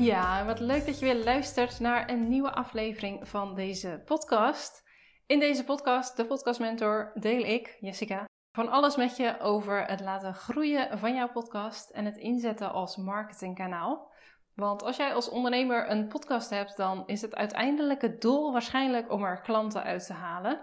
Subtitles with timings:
[0.00, 4.82] Ja, wat leuk dat je weer luistert naar een nieuwe aflevering van deze podcast.
[5.26, 10.00] In deze podcast, de Podcast Mentor, deel ik, Jessica, van alles met je over het
[10.00, 14.12] laten groeien van jouw podcast en het inzetten als marketingkanaal.
[14.54, 19.12] Want als jij als ondernemer een podcast hebt, dan is het uiteindelijk het doel waarschijnlijk
[19.12, 20.60] om er klanten uit te halen.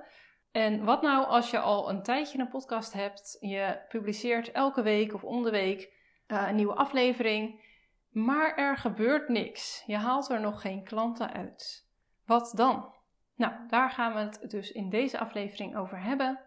[0.52, 5.13] En wat nou als je al een tijdje een podcast hebt, je publiceert elke week
[5.13, 5.94] of om de week
[6.27, 7.65] uh, een nieuwe aflevering,
[8.16, 9.84] maar er gebeurt niks.
[9.86, 11.88] Je haalt er nog geen klanten uit.
[12.26, 12.94] Wat dan?
[13.36, 16.40] Nou, daar gaan we het dus in deze aflevering over hebben.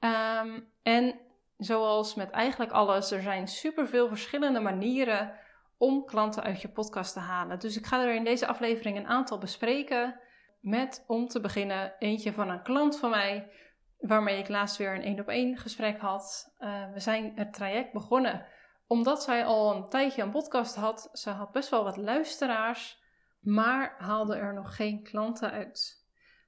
[0.00, 1.18] Um, en
[1.56, 5.32] zoals met eigenlijk alles, er zijn superveel verschillende manieren
[5.78, 7.58] om klanten uit je podcast te halen.
[7.58, 10.20] Dus ik ga er in deze aflevering een aantal bespreken.
[10.60, 13.50] Met om te beginnen eentje van een klant van mij,
[13.98, 16.54] waarmee ik laatst weer een één op één gesprek had.
[16.58, 18.46] Uh, we zijn het traject begonnen
[18.86, 21.08] omdat zij al een tijdje een podcast had.
[21.12, 23.02] Ze had best wel wat luisteraars,
[23.40, 26.04] maar haalde er nog geen klanten uit.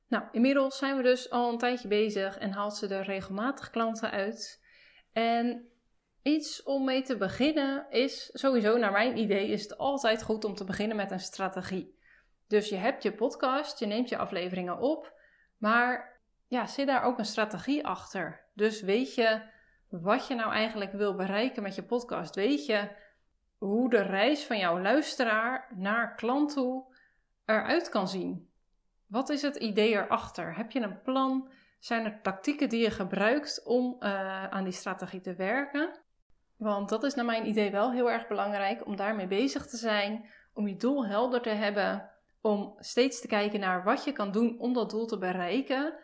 [0.09, 4.11] Nou, inmiddels zijn we dus al een tijdje bezig en haalt ze er regelmatig klanten
[4.11, 4.65] uit.
[5.13, 5.69] En
[6.23, 10.55] iets om mee te beginnen is sowieso, naar mijn idee, is het altijd goed om
[10.55, 11.97] te beginnen met een strategie.
[12.49, 15.13] Dus je hebt je podcast, je neemt je afleveringen op,
[15.57, 18.45] maar ja, zit daar ook een strategie achter?
[18.55, 19.41] Dus weet je
[19.89, 22.35] wat je nou eigenlijk wil bereiken met je podcast?
[22.35, 22.89] Weet je
[23.59, 26.85] hoe de reis van jouw luisteraar naar klant toe
[27.45, 28.51] eruit kan zien?
[29.07, 30.57] Wat is het idee erachter?
[30.57, 31.49] Heb je een plan?
[31.79, 36.01] Zijn er tactieken die je gebruikt om uh, aan die strategie te werken?
[36.57, 40.29] Want dat is naar mijn idee wel heel erg belangrijk om daarmee bezig te zijn,
[40.53, 44.59] om je doel helder te hebben, om steeds te kijken naar wat je kan doen
[44.59, 45.95] om dat doel te bereiken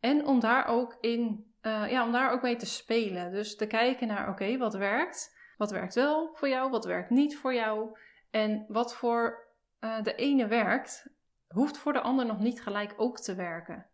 [0.00, 3.32] en om daar ook in uh, ja, om daar ook mee te spelen.
[3.32, 5.36] Dus te kijken naar, oké, wat werkt?
[5.56, 6.70] Wat werkt wel voor jou?
[6.70, 7.98] Wat werkt niet voor jou?
[8.30, 9.48] En wat voor
[9.80, 11.06] uh, de ene werkt,
[11.48, 13.86] hoeft voor de ander nog niet gelijk ook te werken.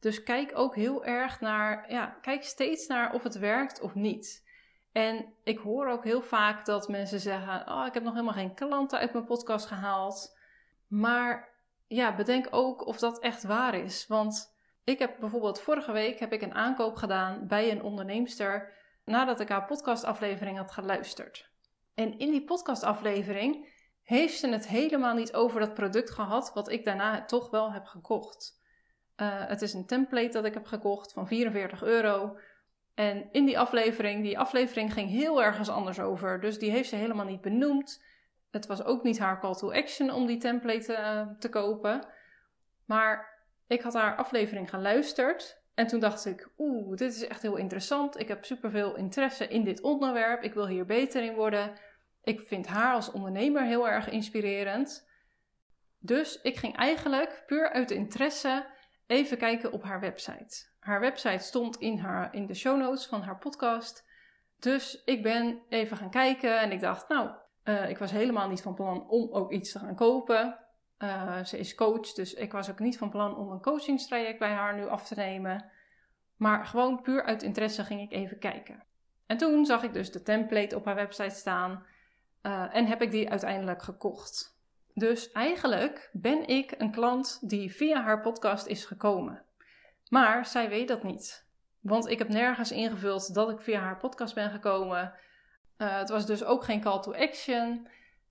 [0.00, 4.44] Dus kijk ook heel erg naar, ja, kijk steeds naar of het werkt of niet.
[4.92, 8.54] En ik hoor ook heel vaak dat mensen zeggen: Oh, ik heb nog helemaal geen
[8.54, 10.38] klanten uit mijn podcast gehaald.
[10.86, 11.48] Maar
[11.86, 14.06] ja, bedenk ook of dat echt waar is.
[14.06, 14.53] Want
[14.84, 18.72] ik heb bijvoorbeeld vorige week heb ik een aankoop gedaan bij een onderneemster
[19.04, 21.50] nadat ik haar podcastaflevering had geluisterd.
[21.94, 23.72] En in die podcastaflevering
[24.02, 27.84] heeft ze het helemaal niet over dat product gehad wat ik daarna toch wel heb
[27.84, 28.62] gekocht.
[29.16, 32.38] Uh, het is een template dat ik heb gekocht van 44 euro.
[32.94, 36.40] En in die aflevering, die aflevering ging heel ergens anders over.
[36.40, 38.04] Dus die heeft ze helemaal niet benoemd.
[38.50, 42.06] Het was ook niet haar call to action om die template uh, te kopen.
[42.84, 43.33] Maar
[43.66, 48.20] ik had haar aflevering geluisterd en toen dacht ik, oeh, dit is echt heel interessant.
[48.20, 50.42] Ik heb superveel interesse in dit onderwerp.
[50.42, 51.72] Ik wil hier beter in worden.
[52.22, 55.08] Ik vind haar als ondernemer heel erg inspirerend.
[55.98, 58.66] Dus ik ging eigenlijk puur uit interesse
[59.06, 60.66] even kijken op haar website.
[60.78, 64.04] Haar website stond in, haar, in de show notes van haar podcast.
[64.58, 67.30] Dus ik ben even gaan kijken en ik dacht, nou,
[67.64, 70.58] uh, ik was helemaal niet van plan om ook iets te gaan kopen.
[71.04, 74.52] Uh, ze is coach, dus ik was ook niet van plan om een coachingstraject bij
[74.52, 75.70] haar nu af te nemen.
[76.36, 78.84] Maar gewoon puur uit interesse ging ik even kijken.
[79.26, 81.86] En toen zag ik dus de template op haar website staan
[82.42, 84.58] uh, en heb ik die uiteindelijk gekocht.
[84.94, 89.42] Dus eigenlijk ben ik een klant die via haar podcast is gekomen.
[90.08, 91.46] Maar zij weet dat niet.
[91.80, 95.12] Want ik heb nergens ingevuld dat ik via haar podcast ben gekomen.
[95.78, 97.88] Uh, het was dus ook geen call to action.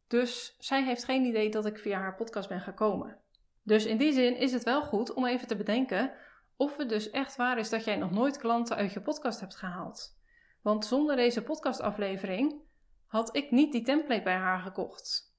[0.07, 3.17] Dus zij heeft geen idee dat ik via haar podcast ben gekomen.
[3.63, 6.13] Dus in die zin is het wel goed om even te bedenken
[6.55, 9.55] of het dus echt waar is dat jij nog nooit klanten uit je podcast hebt
[9.55, 10.17] gehaald.
[10.61, 12.61] Want zonder deze podcastaflevering
[13.07, 15.35] had ik niet die template bij haar gekocht.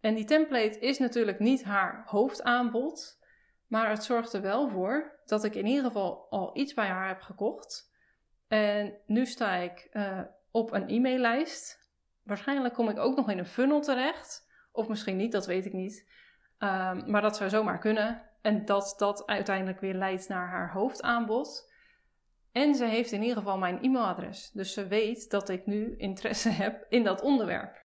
[0.00, 3.18] En die template is natuurlijk niet haar hoofdaanbod,
[3.66, 7.08] maar het zorgt er wel voor dat ik in ieder geval al iets bij haar
[7.08, 7.92] heb gekocht.
[8.48, 10.20] En nu sta ik uh,
[10.50, 11.85] op een e-maillijst
[12.26, 14.48] Waarschijnlijk kom ik ook nog in een funnel terecht.
[14.72, 16.10] Of misschien niet, dat weet ik niet.
[16.58, 18.22] Um, maar dat zou zomaar kunnen.
[18.42, 21.72] En dat dat uiteindelijk weer leidt naar haar hoofdaanbod.
[22.52, 24.50] En ze heeft in ieder geval mijn e-mailadres.
[24.50, 27.84] Dus ze weet dat ik nu interesse heb in dat onderwerp.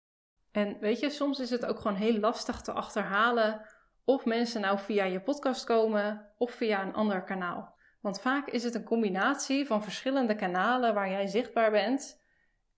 [0.52, 3.66] En weet je, soms is het ook gewoon heel lastig te achterhalen
[4.04, 7.75] of mensen nou via je podcast komen of via een ander kanaal.
[8.00, 12.20] Want vaak is het een combinatie van verschillende kanalen waar jij zichtbaar bent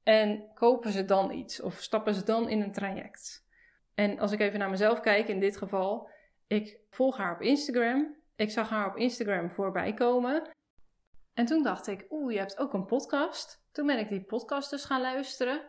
[0.03, 3.47] en kopen ze dan iets of stappen ze dan in een traject?
[3.95, 6.11] En als ik even naar mezelf kijk, in dit geval,
[6.47, 8.17] ik volg haar op Instagram.
[8.37, 10.51] Ik zag haar op Instagram voorbij komen.
[11.35, 13.65] En toen dacht ik, oeh, je hebt ook een podcast.
[13.73, 15.61] Toen ben ik die podcast dus gaan luisteren.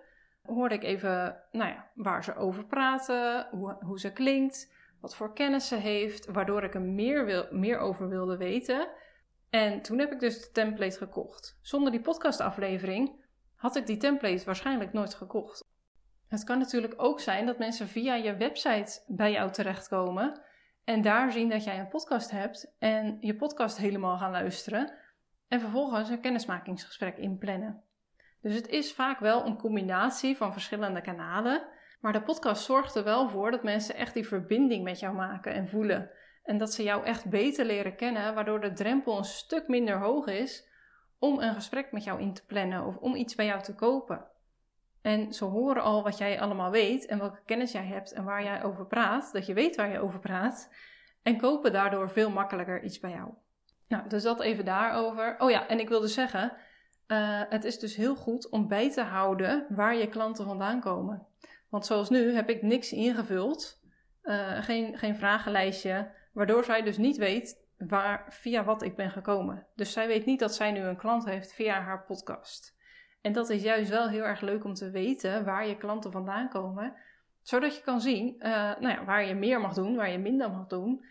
[0.42, 5.34] hoorde ik even nou ja, waar ze over praten, hoe, hoe ze klinkt, wat voor
[5.34, 8.88] kennis ze heeft, waardoor ik er meer, wil, meer over wilde weten.
[9.50, 11.60] En toen heb ik dus de template gekocht.
[11.62, 13.23] Zonder die podcastaflevering
[13.64, 15.64] had ik die template waarschijnlijk nooit gekocht.
[16.28, 20.42] Het kan natuurlijk ook zijn dat mensen via je website bij jou terechtkomen
[20.84, 24.94] en daar zien dat jij een podcast hebt en je podcast helemaal gaan luisteren
[25.48, 27.84] en vervolgens een kennismakingsgesprek inplannen.
[28.42, 31.68] Dus het is vaak wel een combinatie van verschillende kanalen,
[32.02, 35.54] maar de podcast zorgt er wel voor dat mensen echt die verbinding met jou maken
[35.54, 36.10] en voelen.
[36.44, 40.28] En dat ze jou echt beter leren kennen, waardoor de drempel een stuk minder hoog
[40.28, 40.72] is
[41.24, 44.26] om een gesprek met jou in te plannen of om iets bij jou te kopen.
[45.02, 48.44] En ze horen al wat jij allemaal weet en welke kennis jij hebt en waar
[48.44, 50.70] jij over praat, dat je weet waar je over praat,
[51.22, 53.30] en kopen daardoor veel makkelijker iets bij jou.
[53.88, 55.36] Nou, dus dat even daarover.
[55.40, 56.54] Oh ja, en ik wilde zeggen,
[57.08, 61.28] uh, het is dus heel goed om bij te houden waar je klanten vandaan komen.
[61.70, 63.80] Want zoals nu heb ik niks ingevuld,
[64.24, 69.68] uh, geen, geen vragenlijstje, waardoor zij dus niet weet waar, via wat ik ben gekomen.
[69.76, 72.78] Dus zij weet niet dat zij nu een klant heeft via haar podcast.
[73.22, 76.50] En dat is juist wel heel erg leuk om te weten waar je klanten vandaan
[76.50, 76.96] komen,
[77.42, 80.52] zodat je kan zien uh, nou ja, waar je meer mag doen, waar je minder
[80.52, 81.06] mag doen.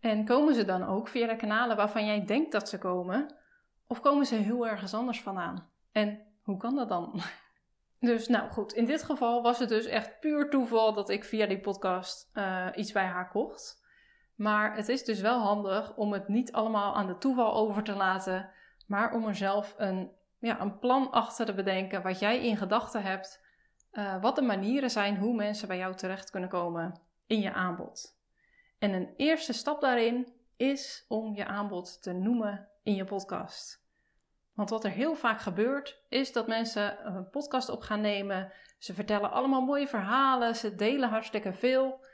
[0.00, 3.34] En komen ze dan ook via de kanalen waarvan jij denkt dat ze komen,
[3.86, 5.70] of komen ze heel ergens anders vandaan?
[5.92, 7.20] En hoe kan dat dan?
[8.00, 11.46] Dus nou goed, in dit geval was het dus echt puur toeval dat ik via
[11.46, 13.86] die podcast uh, iets bij haar kocht.
[14.38, 17.94] Maar het is dus wel handig om het niet allemaal aan de toeval over te
[17.94, 18.50] laten,
[18.86, 23.02] maar om er zelf een, ja, een plan achter te bedenken wat jij in gedachten
[23.02, 23.44] hebt,
[23.92, 28.18] uh, wat de manieren zijn hoe mensen bij jou terecht kunnen komen in je aanbod.
[28.78, 33.86] En een eerste stap daarin is om je aanbod te noemen in je podcast.
[34.54, 38.52] Want wat er heel vaak gebeurt, is dat mensen een podcast op gaan nemen.
[38.78, 42.06] Ze vertellen allemaal mooie verhalen, ze delen hartstikke veel.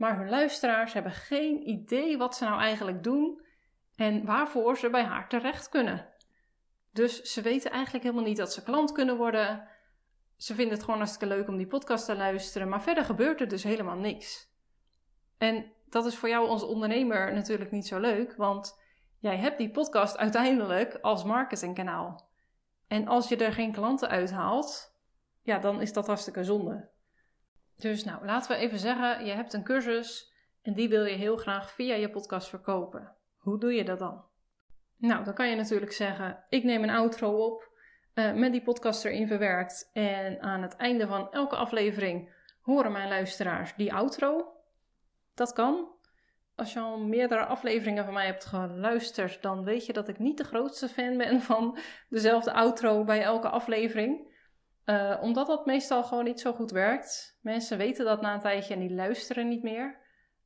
[0.00, 3.40] Maar hun luisteraars hebben geen idee wat ze nou eigenlijk doen
[3.96, 6.08] en waarvoor ze bij haar terecht kunnen.
[6.92, 9.68] Dus ze weten eigenlijk helemaal niet dat ze klant kunnen worden.
[10.36, 13.48] Ze vinden het gewoon hartstikke leuk om die podcast te luisteren, maar verder gebeurt er
[13.48, 14.52] dus helemaal niks.
[15.38, 18.80] En dat is voor jou als ondernemer natuurlijk niet zo leuk, want
[19.18, 22.28] jij hebt die podcast uiteindelijk als marketingkanaal.
[22.88, 24.94] En als je er geen klanten uithaalt,
[25.42, 26.88] ja, dan is dat hartstikke zonde.
[27.80, 30.32] Dus nou, laten we even zeggen, je hebt een cursus
[30.62, 33.16] en die wil je heel graag via je podcast verkopen.
[33.36, 34.24] Hoe doe je dat dan?
[34.96, 37.68] Nou, dan kan je natuurlijk zeggen, ik neem een outro op,
[38.14, 43.08] uh, met die podcast erin verwerkt en aan het einde van elke aflevering horen mijn
[43.08, 44.52] luisteraars die outro.
[45.34, 45.88] Dat kan.
[46.54, 50.38] Als je al meerdere afleveringen van mij hebt geluisterd, dan weet je dat ik niet
[50.38, 51.78] de grootste fan ben van
[52.08, 54.29] dezelfde outro bij elke aflevering.
[54.86, 57.38] Uh, omdat dat meestal gewoon niet zo goed werkt.
[57.42, 59.98] Mensen weten dat na een tijdje en die luisteren niet meer.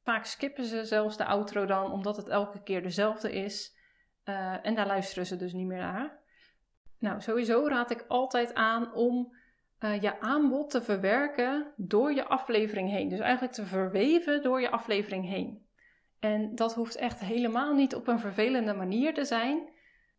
[0.03, 3.77] Vaak skippen ze zelfs de outro dan, omdat het elke keer dezelfde is.
[4.25, 6.23] Uh, en daar luisteren ze dus niet meer naar.
[6.99, 9.37] Nou, sowieso raad ik altijd aan om
[9.81, 13.09] uh, je aanbod te verwerken door je aflevering heen.
[13.09, 15.67] Dus eigenlijk te verweven door je aflevering heen.
[16.21, 19.69] En dat hoeft echt helemaal niet op een vervelende manier te zijn.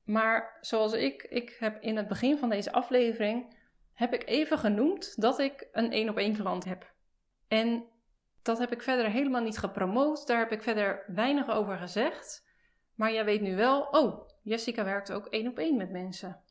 [0.03, 3.55] Maar zoals ik, ik heb in het begin van deze aflevering
[3.95, 6.93] heb ik even genoemd dat ik een één op één klant heb.
[7.47, 7.83] En
[8.41, 10.27] dat heb ik verder helemaal niet gepromoot.
[10.27, 12.45] Daar heb ik verder weinig over gezegd.
[12.95, 16.41] Maar jij weet nu wel, oh, Jessica werkt ook één op één met mensen.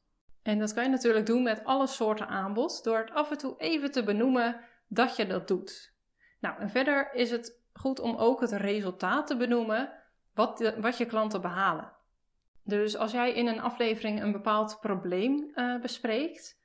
[0.42, 3.54] En dat kan je natuurlijk doen met alle soorten aanbod, door het af en toe
[3.58, 5.94] even te benoemen dat je dat doet.
[6.40, 9.92] Nou, en verder is het goed om ook het resultaat te benoemen
[10.34, 11.92] wat, wat je klanten behalen.
[12.62, 16.62] Dus als jij in een aflevering een bepaald probleem uh, bespreekt,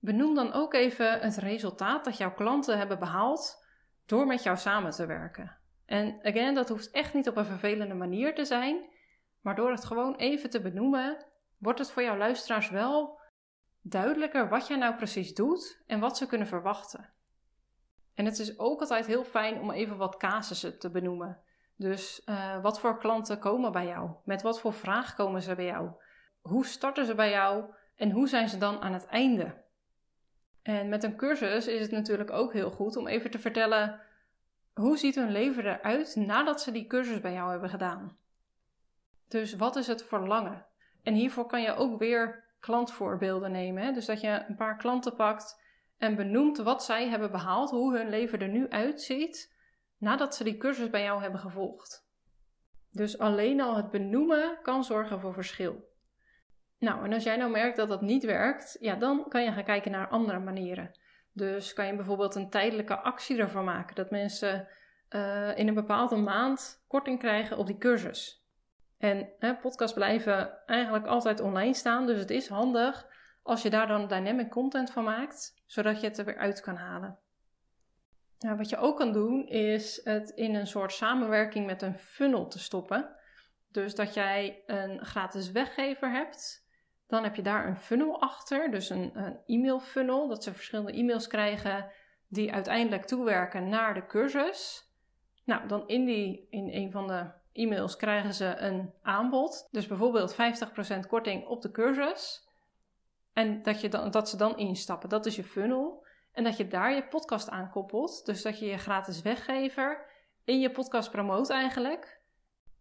[0.00, 3.64] Benoem dan ook even het resultaat dat jouw klanten hebben behaald
[4.06, 5.56] door met jou samen te werken.
[5.86, 8.88] En again, dat hoeft echt niet op een vervelende manier te zijn,
[9.40, 11.26] maar door het gewoon even te benoemen,
[11.58, 13.20] wordt het voor jouw luisteraars wel
[13.80, 17.12] duidelijker wat jij nou precies doet en wat ze kunnen verwachten.
[18.14, 21.42] En het is ook altijd heel fijn om even wat casussen te benoemen.
[21.76, 24.10] Dus uh, wat voor klanten komen bij jou?
[24.24, 25.90] Met wat voor vraag komen ze bij jou?
[26.40, 27.74] Hoe starten ze bij jou?
[27.96, 29.64] En hoe zijn ze dan aan het einde?
[30.62, 34.00] En met een cursus is het natuurlijk ook heel goed om even te vertellen
[34.74, 38.16] hoe ziet hun leven eruit nadat ze die cursus bij jou hebben gedaan.
[39.28, 40.66] Dus wat is het verlangen?
[41.02, 43.94] En hiervoor kan je ook weer klantvoorbeelden nemen.
[43.94, 45.62] Dus dat je een paar klanten pakt
[45.98, 49.54] en benoemt wat zij hebben behaald, hoe hun leven er nu uitziet
[49.98, 52.08] nadat ze die cursus bij jou hebben gevolgd.
[52.90, 55.89] Dus alleen al het benoemen kan zorgen voor verschil.
[56.80, 59.64] Nou, en als jij nou merkt dat dat niet werkt, ja, dan kan je gaan
[59.64, 60.90] kijken naar andere manieren.
[61.32, 63.94] Dus kan je bijvoorbeeld een tijdelijke actie ervan maken.
[63.94, 64.68] Dat mensen
[65.10, 68.44] uh, in een bepaalde maand korting krijgen op die cursus.
[68.98, 72.06] En hè, podcasts blijven eigenlijk altijd online staan.
[72.06, 73.06] Dus het is handig
[73.42, 75.62] als je daar dan dynamic content van maakt.
[75.66, 77.18] Zodat je het er weer uit kan halen.
[78.38, 82.48] Nou, wat je ook kan doen is het in een soort samenwerking met een funnel
[82.48, 83.16] te stoppen.
[83.68, 86.68] Dus dat jij een gratis weggever hebt.
[87.10, 90.28] Dan heb je daar een funnel achter, dus een, een e-mail funnel.
[90.28, 91.90] Dat ze verschillende e-mails krijgen
[92.28, 94.88] die uiteindelijk toewerken naar de cursus.
[95.44, 99.68] Nou, dan in, die, in een van de e-mails krijgen ze een aanbod.
[99.70, 100.36] Dus bijvoorbeeld 50%
[101.08, 102.48] korting op de cursus.
[103.32, 105.08] En dat, je dan, dat ze dan instappen.
[105.08, 106.06] Dat is je funnel.
[106.32, 108.26] En dat je daar je podcast aan koppelt.
[108.26, 110.08] Dus dat je je gratis weggever
[110.44, 112.20] in je podcast promoot eigenlijk.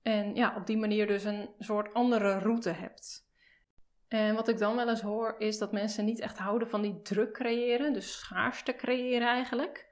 [0.01, 3.28] En ja, op die manier dus een soort andere route hebt.
[4.09, 7.01] En wat ik dan wel eens hoor, is dat mensen niet echt houden van die
[7.01, 9.87] druk creëren, dus schaarste creëren eigenlijk.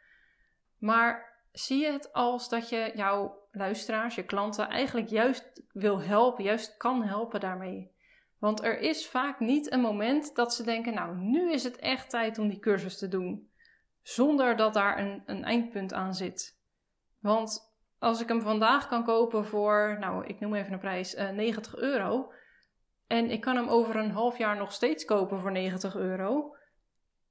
[0.77, 6.43] Maar zie je het als dat je jouw luisteraars, je klanten eigenlijk juist wil helpen,
[6.43, 7.95] juist kan helpen daarmee?
[8.39, 12.09] Want er is vaak niet een moment dat ze denken, nou, nu is het echt
[12.09, 13.50] tijd om die cursus te doen.
[14.01, 16.59] Zonder dat daar een, een eindpunt aan zit.
[17.19, 21.75] Want als ik hem vandaag kan kopen voor, nou, ik noem even een prijs, 90
[21.75, 22.31] eh, euro.
[23.07, 26.55] En ik kan hem over een half jaar nog steeds kopen voor 90 euro.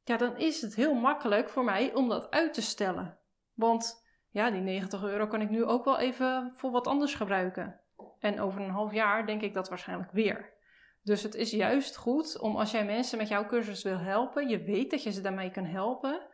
[0.04, 3.18] Ja, dan is het heel makkelijk voor mij om dat uit te stellen.
[3.54, 7.80] Want ja, die 90 euro kan ik nu ook wel even voor wat anders gebruiken.
[8.18, 10.54] En over een half jaar denk ik dat waarschijnlijk weer.
[11.02, 14.62] Dus het is juist goed om als jij mensen met jouw cursus wil helpen, je
[14.62, 16.26] weet dat je ze daarmee kan helpen,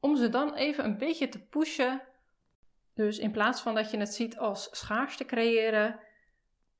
[0.00, 2.02] om ze dan even een beetje te pushen.
[2.94, 6.00] Dus in plaats van dat je het ziet als schaarste creëren,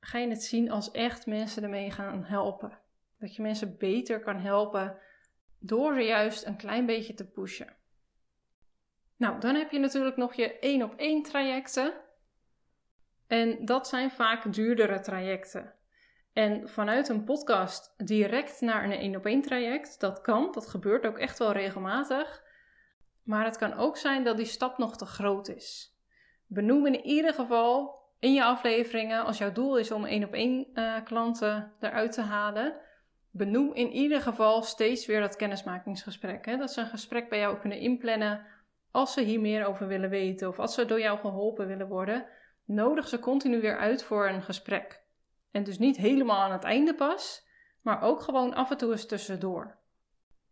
[0.04, 2.78] ga je het zien als echt mensen ermee gaan helpen.
[3.18, 4.98] Dat je mensen beter kan helpen
[5.58, 7.76] door ze juist een klein beetje te pushen.
[9.16, 11.92] Nou, dan heb je natuurlijk nog je één op één trajecten.
[13.26, 15.74] En dat zijn vaak duurdere trajecten.
[16.32, 21.06] En vanuit een podcast direct naar een één op één traject, dat kan, dat gebeurt
[21.06, 22.42] ook echt wel regelmatig.
[23.22, 25.96] Maar het kan ook zijn dat die stap nog te groot is.
[26.46, 30.66] Benoem in ieder geval in je afleveringen, als jouw doel is om één op één
[30.74, 32.74] uh, klanten eruit te halen,
[33.30, 36.46] benoem in ieder geval steeds weer dat kennismakingsgesprek.
[36.46, 36.56] Hè?
[36.56, 38.46] Dat ze een gesprek bij jou kunnen inplannen
[38.90, 42.26] als ze hier meer over willen weten of als ze door jou geholpen willen worden.
[42.64, 45.02] Nodig ze continu weer uit voor een gesprek.
[45.50, 47.46] En dus niet helemaal aan het einde pas,
[47.80, 49.76] maar ook gewoon af en toe eens tussendoor.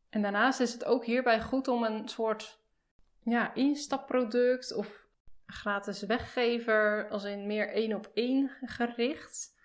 [0.09, 2.63] En daarnaast is het ook hierbij goed om een soort
[3.23, 5.00] ja, instapproduct of
[5.53, 9.59] gratis weggever, als in meer één op één gericht,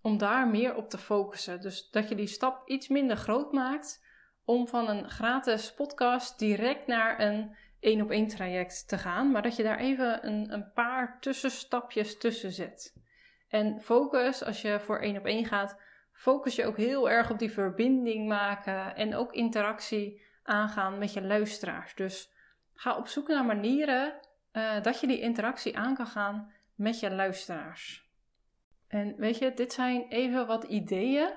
[0.00, 1.60] om daar meer op te focussen.
[1.60, 4.04] Dus dat je die stap iets minder groot maakt
[4.44, 9.42] om van een gratis podcast direct naar een één op één traject te gaan, maar
[9.42, 12.94] dat je daar even een, een paar tussenstapjes tussen zet.
[13.48, 15.80] En focus, als je voor één op één gaat,
[16.12, 21.22] focus je ook heel erg op die verbinding maken en ook interactie aangaan met je
[21.22, 21.94] luisteraars.
[21.94, 22.32] Dus
[22.74, 24.14] ga op zoek naar manieren
[24.54, 28.08] uh, dat je die interactie aan kan gaan met je luisteraars.
[28.88, 31.30] En weet je, dit zijn even wat ideeën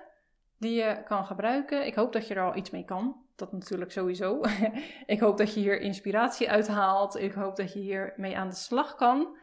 [0.57, 1.86] die je kan gebruiken.
[1.86, 3.25] Ik hoop dat je er al iets mee kan.
[3.36, 4.41] Dat natuurlijk sowieso.
[5.05, 7.15] ik hoop dat je hier inspiratie uithaalt.
[7.15, 9.38] Ik hoop dat je hier mee aan de slag kan.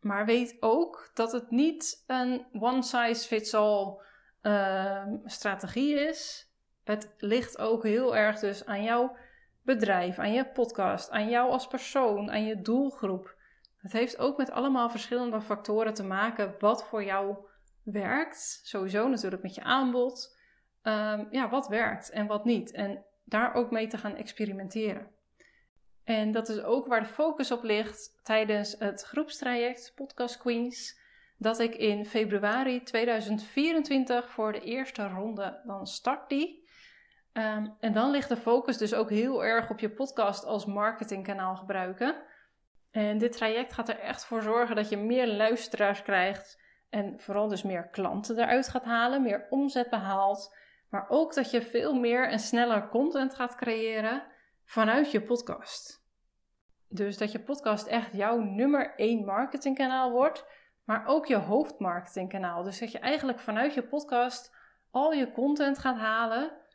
[0.00, 4.00] Maar weet ook dat het niet een one size fits all
[4.42, 6.50] uh, strategie is.
[6.84, 9.10] Het ligt ook heel erg dus aan jou
[9.74, 13.34] bedrijf, aan je podcast, aan jou als persoon, aan je doelgroep.
[13.78, 17.36] Het heeft ook met allemaal verschillende factoren te maken wat voor jou
[17.82, 18.60] werkt.
[18.64, 20.38] Sowieso natuurlijk met je aanbod.
[20.82, 22.72] Um, ja, wat werkt en wat niet.
[22.72, 25.10] En daar ook mee te gaan experimenteren.
[26.04, 31.00] En dat is ook waar de focus op ligt tijdens het groepstraject Podcast Queens.
[31.38, 36.67] Dat ik in februari 2024 voor de eerste ronde dan start die.
[37.38, 41.56] Ehm, en dan ligt de focus dus ook heel erg op je podcast als marketingkanaal
[41.56, 42.16] gebruiken.
[42.90, 47.48] En dit traject gaat er echt voor zorgen dat je meer luisteraars krijgt en vooral
[47.48, 50.56] dus meer klanten eruit gaat halen, meer omzet behaalt,
[50.90, 54.22] maar ook dat je veel meer en sneller content gaat creëren
[54.64, 56.06] vanuit je podcast.
[56.88, 60.46] Dus dat je podcast echt jouw nummer één marketingkanaal wordt,
[60.84, 62.62] maar ook je hoofdmarketingkanaal.
[62.62, 64.56] Dus dat je eigenlijk vanuit je podcast
[64.90, 66.66] al je content gaat halen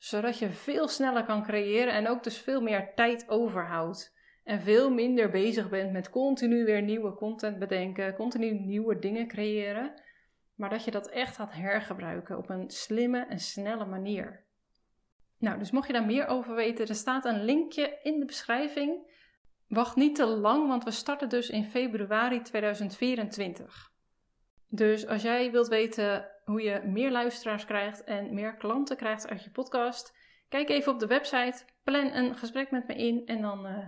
[0.00, 4.18] zodat je veel sneller kan creëren en ook dus veel meer tijd overhoudt.
[4.44, 10.02] En veel minder bezig bent met continu weer nieuwe content bedenken, continu nieuwe dingen creëren.
[10.54, 14.44] Maar dat je dat echt gaat hergebruiken op een slimme en snelle manier.
[15.38, 19.08] Nou, dus mocht je daar meer over weten, er staat een linkje in de beschrijving.
[19.68, 23.92] Wacht niet te lang, want we starten dus in februari 2024.
[24.68, 29.44] Dus als jij wilt weten hoe je meer luisteraars krijgt en meer klanten krijgt uit
[29.44, 30.16] je podcast,
[30.48, 33.78] kijk even op de website, plan een gesprek met me in en dan uh,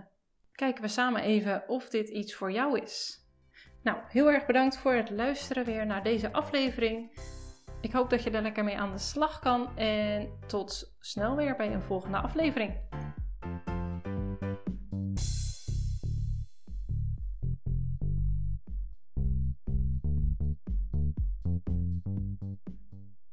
[0.51, 3.21] kijken we samen even of dit iets voor jou is.
[3.83, 7.11] Nou, heel erg bedankt voor het luisteren weer naar deze aflevering.
[7.81, 11.55] Ik hoop dat je er lekker mee aan de slag kan en tot snel weer
[11.55, 12.79] bij een volgende aflevering.